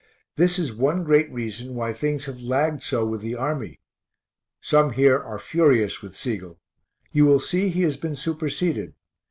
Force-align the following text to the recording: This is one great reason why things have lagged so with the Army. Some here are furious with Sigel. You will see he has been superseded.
This 0.35 0.57
is 0.57 0.73
one 0.73 1.03
great 1.03 1.31
reason 1.31 1.75
why 1.75 1.93
things 1.93 2.25
have 2.25 2.41
lagged 2.41 2.81
so 2.81 3.05
with 3.05 3.21
the 3.21 3.35
Army. 3.35 3.81
Some 4.59 4.93
here 4.93 5.19
are 5.19 5.37
furious 5.37 6.01
with 6.01 6.15
Sigel. 6.17 6.59
You 7.11 7.27
will 7.27 7.39
see 7.39 7.69
he 7.69 7.83
has 7.83 7.97
been 7.97 8.15
superseded. 8.15 8.95